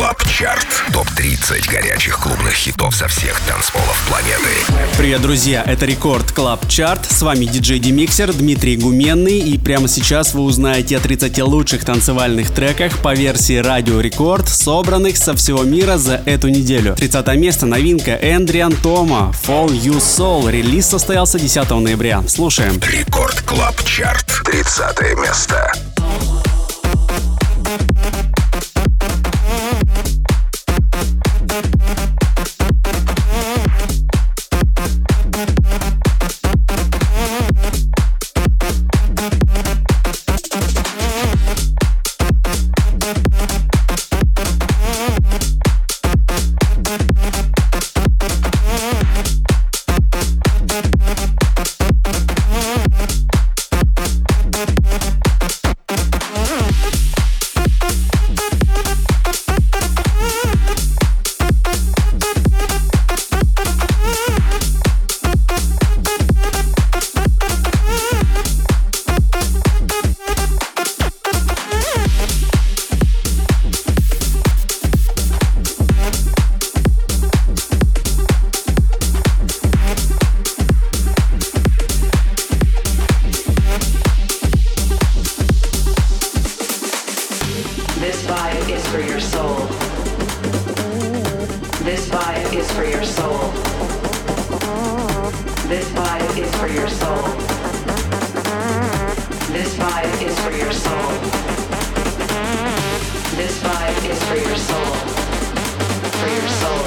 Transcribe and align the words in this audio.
Club 0.00 0.26
Chart. 0.26 0.66
Топ-30 0.94 1.70
горячих 1.70 2.18
клубных 2.20 2.54
хитов 2.54 2.96
со 2.96 3.06
всех 3.06 3.38
танцполов 3.40 4.02
планеты. 4.08 4.48
Привет, 4.96 5.20
друзья! 5.20 5.62
Это 5.66 5.84
Record 5.84 6.32
Club 6.32 6.66
Chart. 6.68 7.04
С 7.04 7.20
вами 7.20 7.44
диджей 7.44 7.78
Демиксер 7.78 8.32
Дмитрий 8.32 8.78
Гуменный. 8.78 9.40
И 9.40 9.58
прямо 9.58 9.88
сейчас 9.88 10.32
вы 10.32 10.40
узнаете 10.40 10.96
о 10.96 11.00
30 11.00 11.38
лучших 11.42 11.84
танцевальных 11.84 12.50
треках 12.50 12.96
по 13.02 13.12
версии 13.12 13.58
Радио 13.58 14.00
Рекорд, 14.00 14.48
собранных 14.48 15.18
со 15.18 15.36
всего 15.36 15.64
мира 15.64 15.98
за 15.98 16.22
эту 16.24 16.48
неделю. 16.48 16.96
30 16.96 17.36
место 17.36 17.66
новинка 17.66 18.12
Эндриан 18.12 18.72
Тома 18.72 19.34
Fall 19.46 19.68
You 19.68 19.98
Soul. 19.98 20.50
Релиз 20.50 20.86
состоялся 20.86 21.38
10 21.38 21.68
ноября. 21.72 22.24
Слушаем. 22.26 22.80
Record 22.90 23.42
Club 23.42 23.84
Chart. 23.84 24.40
30 24.46 25.18
место. 25.18 25.70
is 96.38 96.54
for 96.56 96.68
your 96.68 96.88
soul. 96.88 97.22
This 99.52 99.74
vibe 99.76 100.22
is 100.22 100.38
for 100.40 100.52
your 100.52 100.72
soul. 100.72 101.10
This 103.36 103.58
vibe 103.62 104.10
is 104.10 104.22
for 104.24 104.36
your 104.36 104.56
soul. 104.56 104.94
For 106.20 106.28
your 106.28 106.48
soul. 106.60 106.84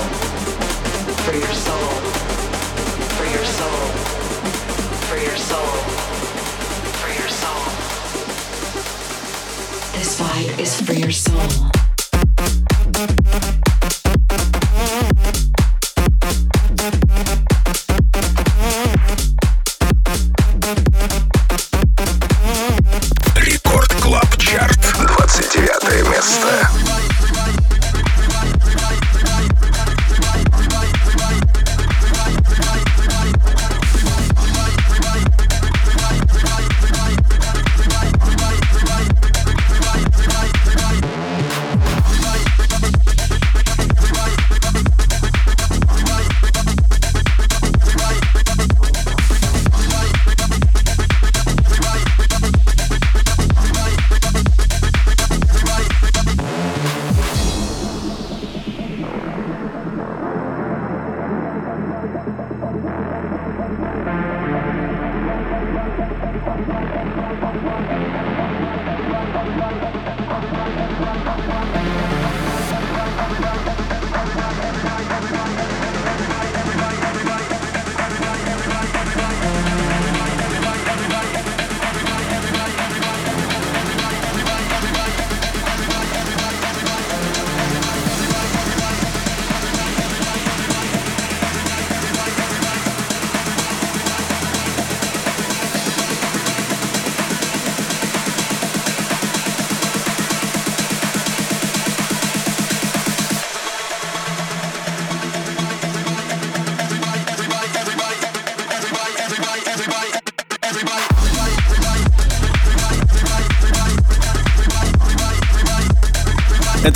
For 1.25 1.33
your 1.33 1.53
soul. 1.65 1.89
For 3.17 3.25
your 3.25 3.45
soul. 3.45 3.81
For 5.07 5.17
your 5.17 5.35
soul. 5.35 5.73
For 7.01 7.09
your 7.19 7.29
soul. 7.29 7.63
This 9.97 10.19
vibe 10.19 10.59
is 10.59 10.81
for 10.81 10.93
your 10.93 11.11
soul. 11.11 11.82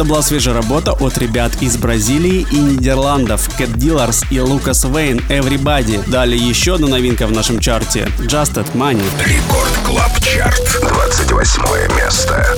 Была 0.08 0.22
свежая 0.22 0.56
работа 0.56 0.94
от 0.94 1.18
ребят 1.18 1.52
из 1.62 1.76
Бразилии 1.78 2.48
и 2.52 2.56
Нидерландов 2.56 3.50
Cat 3.60 3.74
Dealers 3.76 4.26
и 4.32 4.40
Lucas 4.40 4.86
Vane 4.86 5.20
Everybody. 5.30 6.10
Далее 6.10 6.40
еще 6.40 6.76
одна 6.76 6.88
новинка 6.88 7.28
в 7.28 7.32
нашем 7.32 7.60
чарте 7.60 8.10
Just 8.20 8.54
At 8.54 8.72
Money. 8.74 9.04
Record 9.26 9.78
Club 9.86 10.20
Chart. 10.22 10.80
28 10.82 11.98
место. 11.98 12.58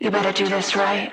You 0.00 0.10
better 0.10 0.32
do 0.32 0.48
this 0.48 0.74
right. 0.76 1.12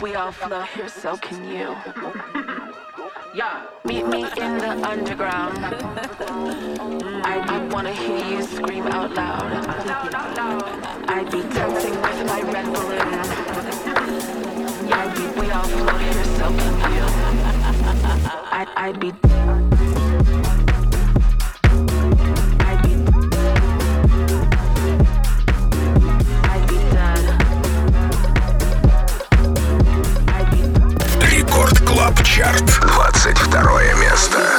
We 0.00 0.14
all 0.14 0.32
flow 0.32 0.62
here, 0.62 0.88
so 0.88 1.16
can 1.16 1.44
you. 1.44 1.76
Yeah. 3.34 3.66
Meet 3.84 4.06
me 4.06 4.22
in 4.22 4.58
the 4.58 4.88
underground. 4.88 5.58
I, 7.26 7.44
I 7.48 7.64
wanna 7.66 7.92
hear 7.92 8.24
you 8.24 8.42
scream 8.44 8.86
out 8.86 9.12
loud. 9.12 9.50
I'd 11.08 11.30
be 11.32 11.42
dancing 11.42 12.00
with 12.00 12.26
my 12.28 12.42
red 12.42 12.66
balloon. 12.72 13.10
Yeah, 14.88 15.06
we, 15.16 15.40
we 15.40 15.50
all 15.50 15.64
flow 15.64 15.96
here, 15.98 16.24
so 16.24 16.46
can 16.48 16.74
you. 16.92 17.04
I, 18.52 18.66
I'd 18.76 19.00
be. 19.00 19.43
Чарт. 32.34 32.80
22 32.82 33.94
место. 33.94 34.53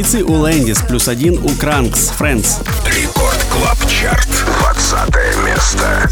позиции 0.00 0.22
у 0.22 0.32
Landis, 0.32 0.80
плюс 0.88 1.08
один 1.08 1.38
у 1.44 1.50
Crunkz, 1.50 2.10
Friends. 2.18 2.66
Record 2.86 3.36
Club 3.50 3.78
Chart, 3.86 4.28
20 4.60 5.44
место. 5.44 6.10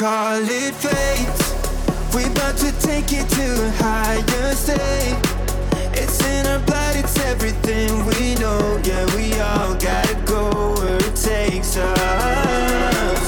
Call 0.00 0.40
it 0.40 0.74
fate. 0.76 2.14
We 2.14 2.24
about 2.32 2.56
to 2.56 2.72
take 2.80 3.12
it 3.12 3.28
to 3.36 3.66
a 3.66 3.70
higher 3.72 4.54
state. 4.54 5.14
It's 5.92 6.24
in 6.24 6.46
our 6.46 6.58
blood, 6.60 6.96
it's 6.96 7.18
everything 7.18 8.06
we 8.06 8.34
know. 8.36 8.80
Yeah, 8.82 9.04
we 9.14 9.38
all 9.38 9.74
gotta 9.74 10.14
go 10.24 10.72
where 10.80 10.96
it 10.96 11.16
takes 11.16 11.76
us. 11.76 13.19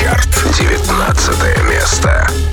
Чарт. 0.00 0.28
19 0.58 1.64
место. 1.68 2.49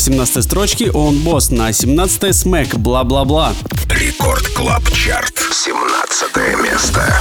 18 0.00 0.42
строчки 0.44 0.90
Öwnboss, 0.94 1.50
на 1.50 1.74
17 1.74 2.34
SMACK, 2.34 2.76
Blah 2.76 2.99
Blah 2.99 3.23
Blah. 3.23 3.52
Record 3.90 4.48
Club 4.48 4.90
Chart, 4.92 5.38
17 5.52 6.62
место. 6.62 7.20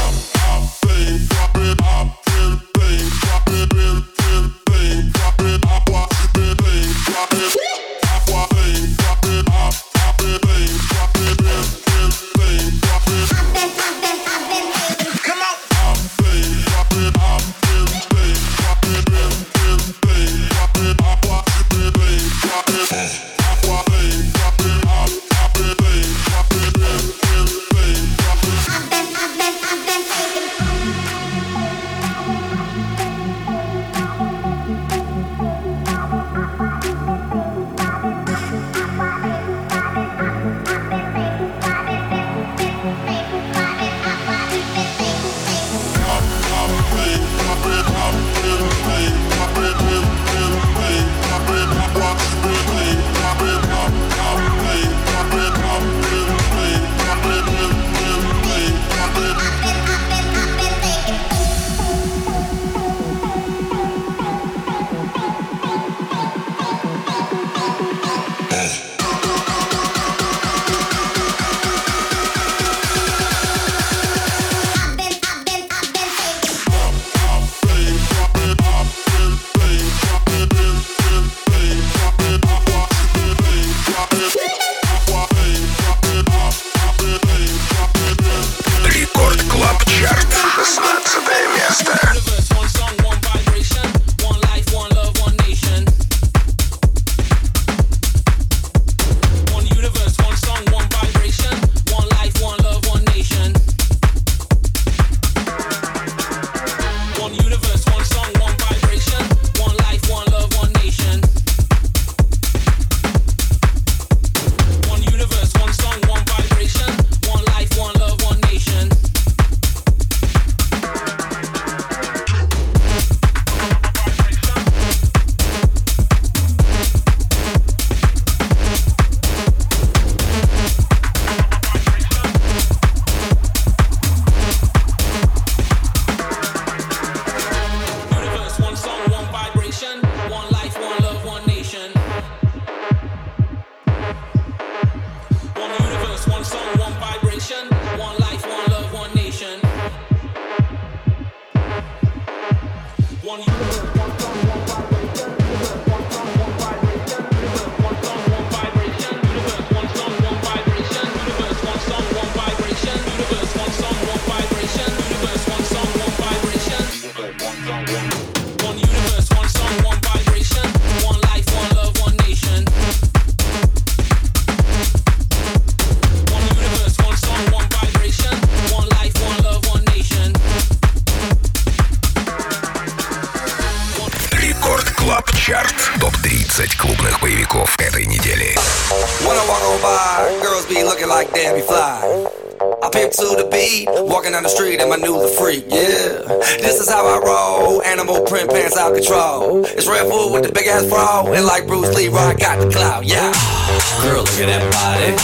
Down 194.39 194.43
the 194.43 194.49
street 194.49 194.79
and 194.79 194.89
my 194.89 194.95
new 194.95 195.21
the 195.21 195.27
freak, 195.27 195.65
yeah. 195.67 196.23
This 196.61 196.79
is 196.79 196.89
how 196.89 197.05
I 197.05 197.19
roll, 197.19 197.83
animal 197.83 198.21
print 198.21 198.49
pants 198.49 198.77
out 198.77 198.95
control. 198.95 199.65
It's 199.65 199.85
Red 199.85 200.09
Bull 200.09 200.31
with 200.31 200.43
the 200.43 200.51
big 200.53 200.67
ass 200.67 200.85
bra, 200.85 201.25
and 201.27 201.45
like 201.45 201.67
Bruce 201.67 201.93
Lee, 201.93 202.07
I 202.07 202.35
got 202.35 202.59
the 202.59 202.71
clout, 202.71 203.05
yeah. 203.05 203.58
Girl, 204.01 204.19
look 204.19 204.39
at 204.39 204.47
that 204.47 204.63
body. 204.71 205.15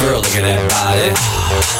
Girl, 0.00 0.20
look 0.20 0.36
at 0.36 0.42
that 0.42 0.68
body. 0.68 1.14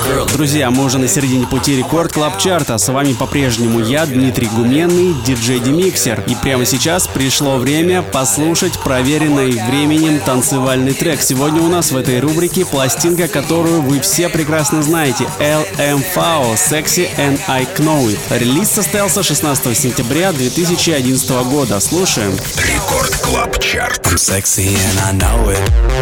Girl, 0.07 0.27
Друзья, 0.33 0.71
мы 0.71 0.85
уже 0.85 0.99
на 0.99 1.09
середине 1.09 1.47
пути 1.47 1.77
рекорд 1.77 2.13
клаб 2.13 2.39
чарта. 2.39 2.79
С 2.79 2.89
вами 2.89 3.13
по-прежнему 3.13 3.81
я, 3.81 4.07
Дмитрий 4.07 4.49
Гуменный, 4.49 5.15
диджей 5.25 5.61
Демиксер. 5.61 6.23
И 6.27 6.35
прямо 6.35 6.65
сейчас 6.65 7.07
пришло 7.07 7.57
время 7.57 8.03
послушать 8.03 8.79
проверенный 8.81 9.53
временем 9.69 10.21
танцевальный 10.21 10.95
трек. 10.95 11.23
Сегодня 11.23 11.63
у 11.63 11.69
нас 11.69 11.93
в 11.93 11.97
этой 11.97 12.21
рубрике 12.21 12.65
пластинка, 12.65 13.29
которую 13.29 13.83
вы 13.83 14.01
все 14.01 14.29
прекрасно 14.29 14.83
знаете. 14.83 15.27
LMFAO 15.39 16.55
Sexy 16.55 17.09
and 17.17 17.41
I 17.49 17.65
Know 17.77 18.07
It. 18.07 18.19
Релиз 18.39 18.71
состоялся 18.71 19.23
16 19.23 19.77
сентября 19.77 20.33
2011 20.33 21.31
года. 21.45 21.81
Слушаем. 21.81 22.33
Рекорд 22.57 23.17
Клаб 23.19 23.59
Чарт. 23.61 24.07
Sexy 24.07 24.77
and 24.77 25.01
I 25.07 25.13
know 25.13 25.51
it. 25.51 26.02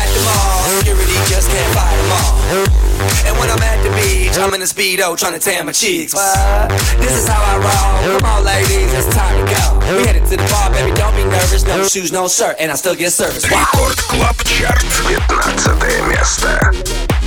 I'm 4.40 4.54
in 4.54 4.62
a 4.62 4.64
speedo 4.64 5.16
trying 5.16 5.32
to 5.34 5.38
tan 5.38 5.66
my 5.66 5.72
cheeks. 5.72 6.14
What? 6.14 6.68
This 6.98 7.12
is 7.12 7.28
how 7.28 7.40
I 7.42 7.56
roll. 7.58 8.18
Come 8.18 8.30
on, 8.30 8.44
ladies, 8.44 8.92
it's 8.92 9.14
time 9.14 9.36
to 9.38 9.44
go. 9.52 9.96
We 9.96 10.06
headed 10.06 10.24
to 10.30 10.36
the 10.36 10.48
bar, 10.50 10.70
baby, 10.70 10.94
don't 10.94 11.14
be 11.16 11.24
nervous. 11.24 11.64
No 11.66 11.86
shoes, 11.86 12.12
no 12.12 12.28
shirt, 12.28 12.56
and 12.58 12.70
I 12.70 12.74
still 12.76 12.94
get 12.94 13.12
service. 13.12 13.44
Wow. 13.50 13.64
Рекорд 13.72 14.00
Клаб 14.08 14.42
Чарт. 14.44 14.82
15 14.82 16.08
место. 16.08 17.19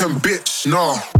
Mountain 0.00 0.20
bitch, 0.20 0.66
nah. 0.66 1.17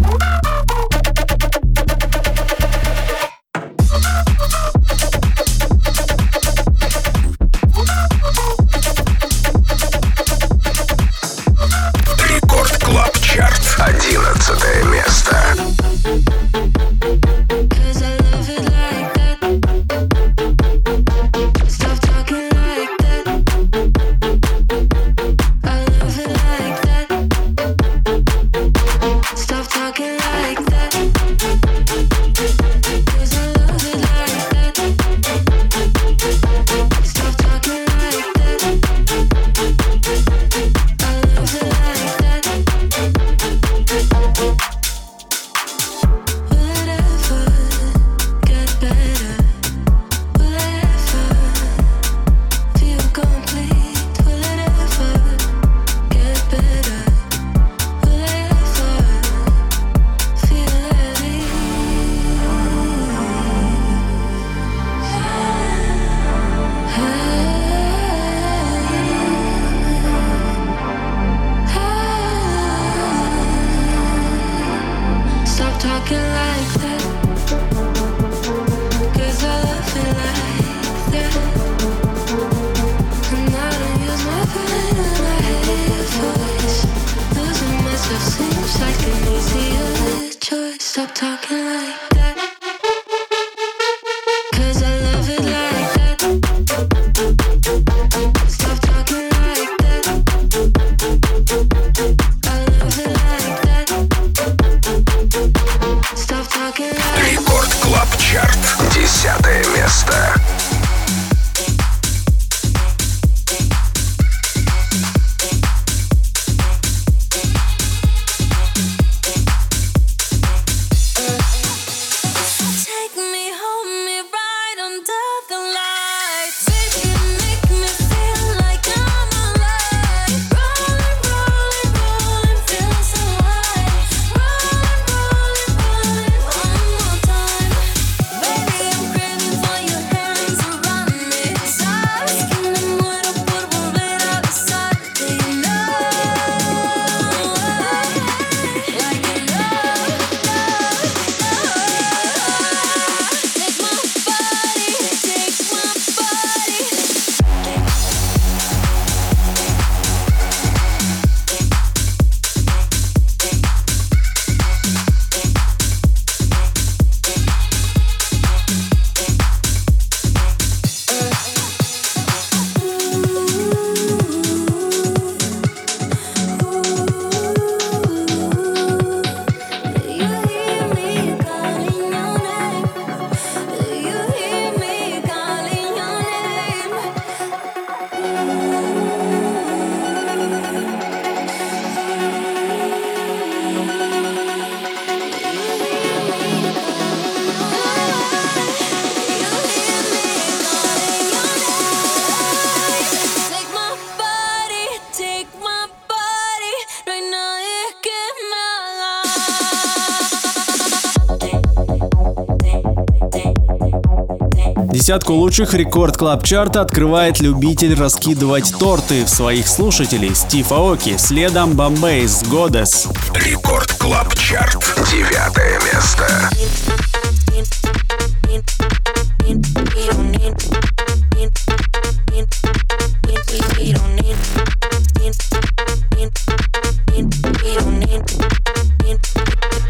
Десятку 215.09 215.33
лучших 215.33 215.73
Record 215.73 216.19
Club 216.19 216.45
Chart 216.45 216.76
а 216.76 216.83
открывает 216.83 217.41
любитель 217.41 217.95
раскидывать 217.95 218.75
торты 218.79 219.25
в 219.25 219.31
своих 219.31 219.67
слушателей 219.67 220.35
Стив 220.35 220.71
Аоки, 220.71 221.17
следом 221.17 221.73
Bombs 221.73 222.43
Away 222.43 222.65
Goddess. 222.65 223.09
Record 223.33 223.91
Club 223.95 224.35
Chart. 224.35 224.77
Девятое 225.11 225.81
место. 225.81 226.51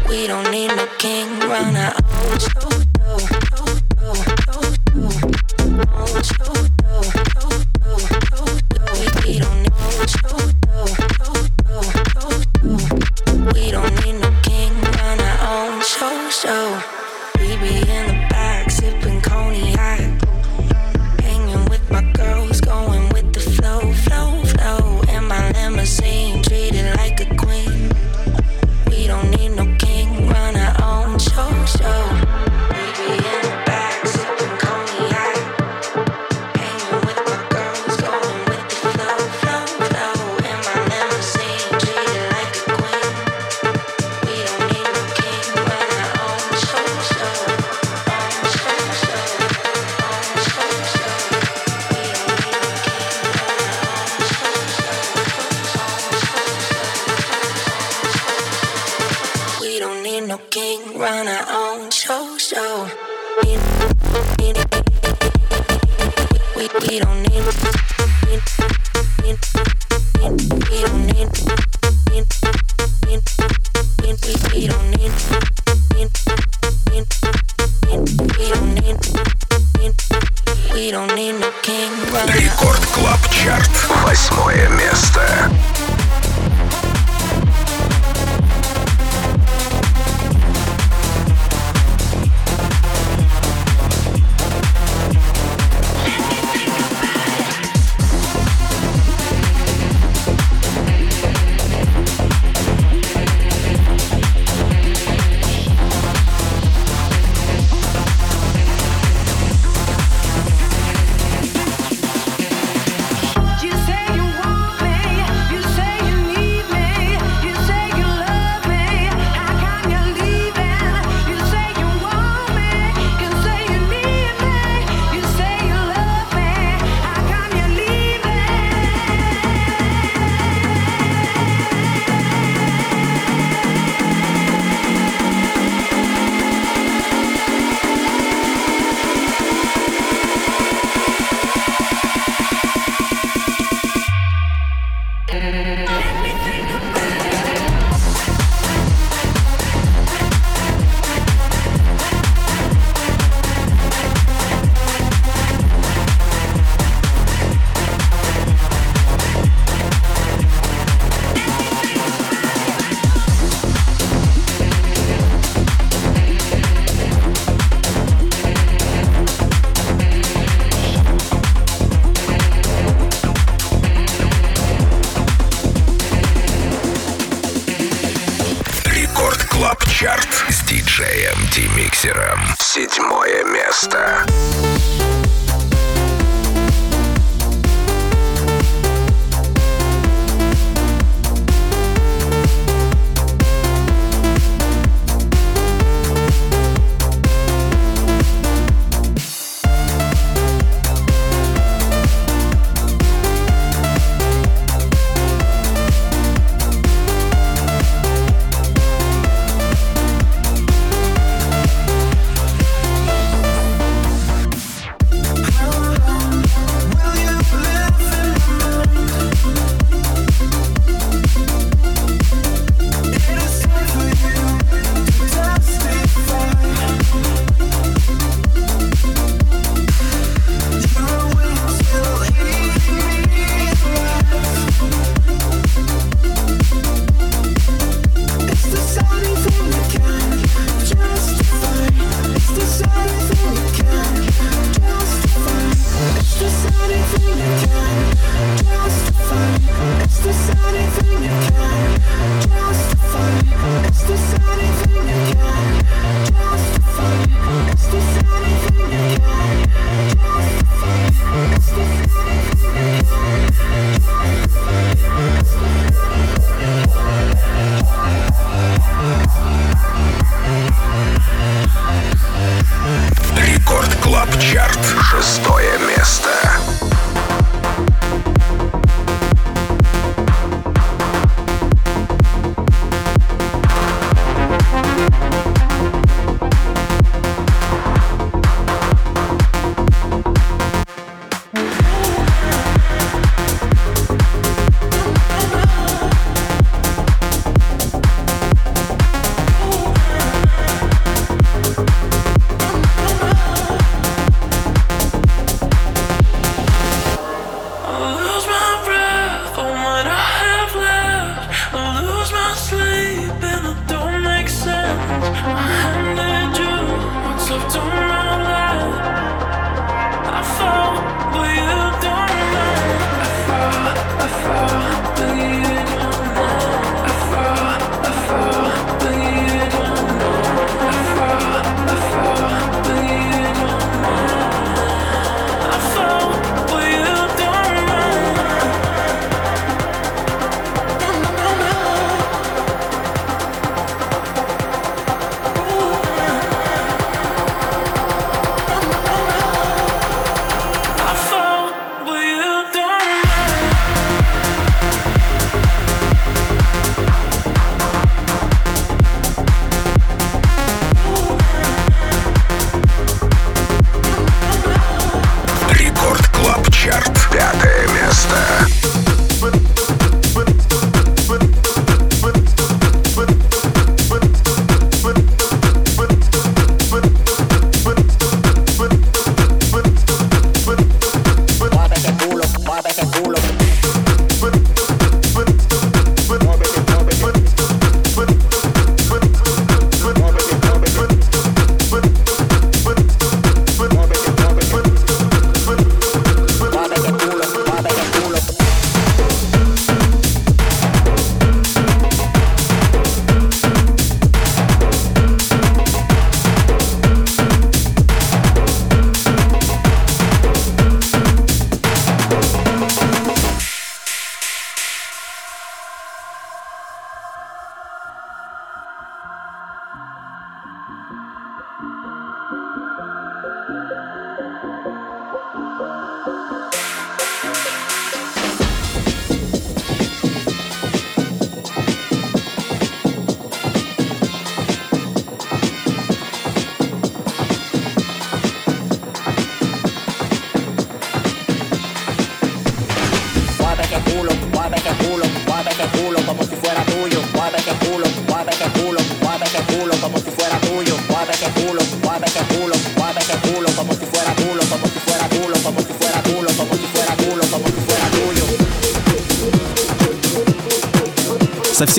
We 0.07 0.27
don't 0.27 0.49
need 0.49 0.69
no 0.69 0.87
king, 0.97 1.27
run 1.41 1.75
our 1.75 1.93
own 1.93 2.39
show. 2.39 2.98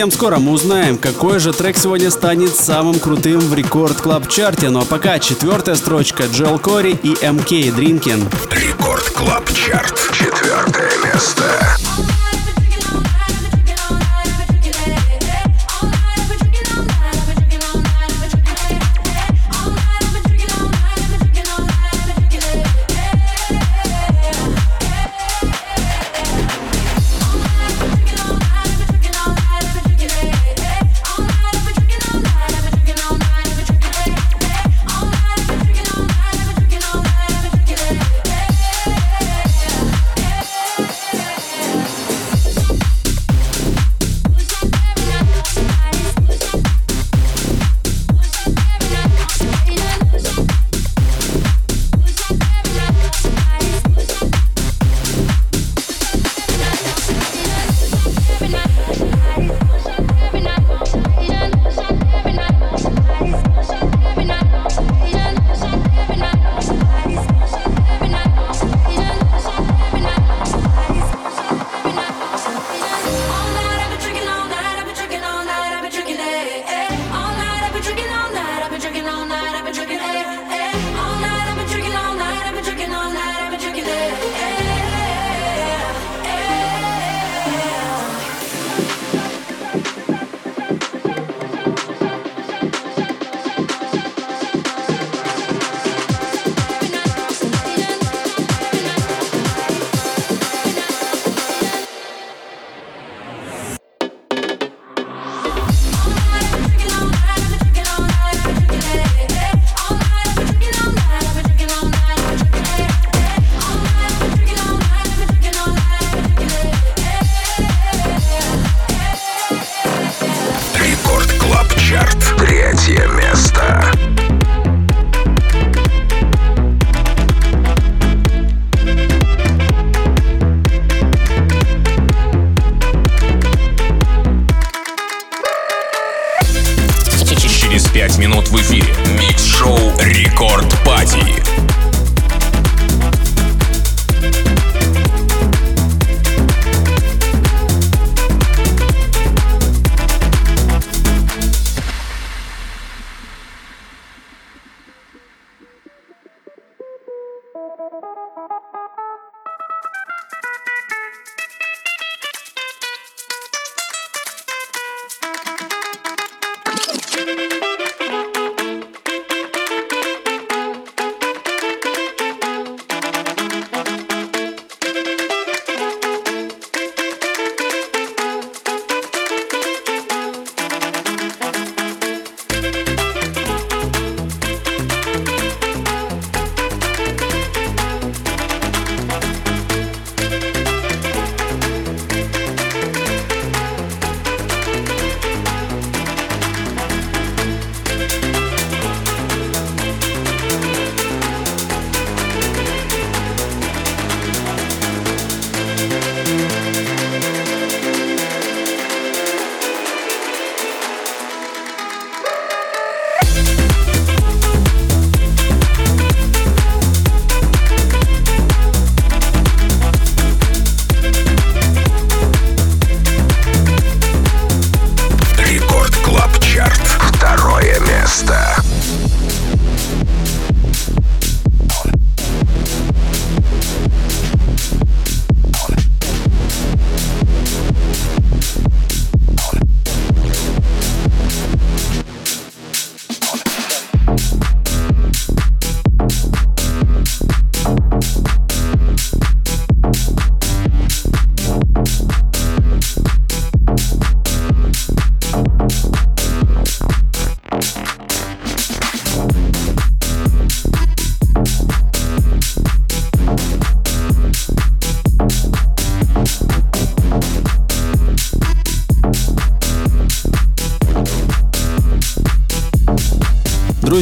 Совсем 0.01 0.19
скоро 0.19 0.39
мы 0.39 0.53
узнаем, 0.53 0.97
какой 0.97 1.41
же 1.41 1.53
трек 1.53 1.77
сегодня 1.77 2.11
станет 2.11 2.57
самым 2.57 2.99
крутым 2.99 3.39
в 3.39 3.53
рекорд 3.53 4.01
клаб 4.01 4.29
чарте. 4.29 4.71
Ну 4.71 4.81
а 4.81 4.87
пока 4.87 5.19
четвертая 5.19 5.75
строчка 5.75 6.25
Джоэл 6.25 6.59
Кори 6.59 6.99
и 7.03 7.11
МК 7.21 7.71
Дринкин. 7.71 8.25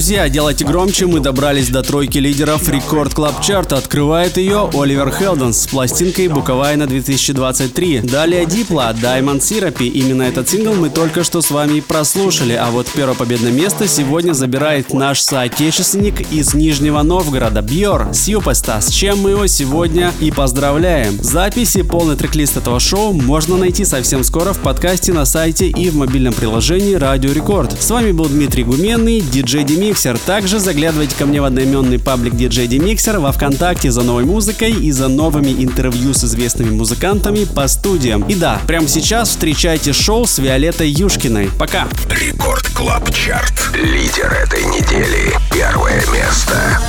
Друзья, 0.08 0.26
делайте 0.30 0.64
громче, 0.64 1.04
мы 1.04 1.20
добрались 1.20 1.68
до 1.68 1.82
тройки 1.82 2.16
лидеров 2.16 2.66
Record 2.66 3.12
Club 3.12 3.42
Chart 3.42 3.66
а. 3.66 3.76
Открывает 3.76 4.38
ее 4.38 4.70
Oliver 4.72 5.10
Heldens 5.10 5.58
с 5.58 5.66
пластинкой 5.66 6.28
Bucovina 6.28 6.86
2023. 6.86 8.00
Далее 8.04 8.46
Diplo, 8.46 8.94
Diamond 8.98 9.40
Therapy. 9.40 9.86
Именно 9.86 10.22
этот 10.22 10.48
сингл 10.48 10.72
мы 10.72 10.88
только 10.88 11.24
что 11.24 11.42
с 11.42 11.50
вами 11.50 11.80
прослушали. 11.80 12.54
А 12.54 12.70
вот 12.70 12.86
первое 12.86 13.16
победное 13.16 13.52
место 13.52 13.86
сегодня 13.86 14.32
забирает 14.32 14.94
наш 14.94 15.20
соотечественник 15.20 16.32
из 16.32 16.54
Нижнего 16.54 17.02
Новгорода, 17.02 17.60
Бьор 17.60 18.08
Сьюпеста, 18.14 18.80
с 18.80 18.88
чем 18.88 19.18
мы 19.18 19.32
его 19.32 19.46
сегодня 19.46 20.14
и 20.20 20.30
поздравляем. 20.30 21.22
Записи, 21.22 21.82
полный 21.82 22.16
трек-лист 22.16 22.56
этого 22.56 22.80
шоу 22.80 23.12
можно 23.12 23.58
найти 23.58 23.84
совсем 23.84 24.24
скоро 24.24 24.54
в 24.54 24.60
подкасте 24.60 25.12
на 25.12 25.26
сайте 25.26 25.68
и 25.68 25.90
в 25.90 25.96
мобильном 25.96 26.32
приложении 26.32 26.94
Радио 26.94 27.30
Рекорд. 27.30 27.76
С 27.78 27.90
вами 27.90 28.12
был 28.12 28.24
Дмитрий 28.24 28.64
Гуменный, 28.64 29.20
диджей 29.20 29.64
Демир 29.64 29.97
Mixer. 29.98 30.20
Также 30.24 30.60
заглядывайте 30.60 31.16
ко 31.16 31.26
мне 31.26 31.40
в 31.40 31.44
одноименный 31.44 31.98
паблик 31.98 32.34
DJ 32.34 32.68
Mixer 32.78 33.18
во 33.18 33.32
Вконтакте 33.32 33.90
за 33.90 34.02
новой 34.02 34.24
музыкой 34.24 34.70
и 34.72 34.92
за 34.92 35.08
новыми 35.08 35.50
интервью 35.64 36.14
с 36.14 36.24
известными 36.24 36.70
музыкантами 36.70 37.44
по 37.44 37.66
студиям. 37.66 38.22
И 38.28 38.34
да, 38.34 38.60
прямо 38.66 38.86
сейчас 38.86 39.30
встречайте 39.30 39.92
шоу 39.92 40.26
с 40.26 40.38
Виолеттой 40.38 40.88
Юшкиной. 40.88 41.50
Пока! 41.58 41.88
Record 42.10 42.68
Club 42.68 43.12
Chart. 43.12 43.70
Лидер 43.74 44.32
этой 44.32 44.64
недели. 44.66 45.34
Первое 45.52 46.04
место. 46.12 46.80